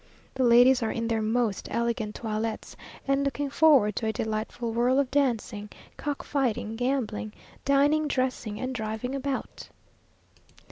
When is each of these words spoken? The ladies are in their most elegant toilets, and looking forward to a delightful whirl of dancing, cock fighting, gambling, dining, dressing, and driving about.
The 0.33 0.43
ladies 0.43 0.81
are 0.81 0.89
in 0.91 1.07
their 1.07 1.21
most 1.21 1.67
elegant 1.69 2.15
toilets, 2.15 2.75
and 3.07 3.23
looking 3.23 3.51
forward 3.51 3.95
to 3.97 4.07
a 4.07 4.11
delightful 4.11 4.71
whirl 4.71 4.97
of 4.97 5.11
dancing, 5.11 5.69
cock 5.95 6.23
fighting, 6.23 6.75
gambling, 6.75 7.33
dining, 7.65 8.07
dressing, 8.07 8.59
and 8.59 8.73
driving 8.73 9.13
about. 9.13 9.69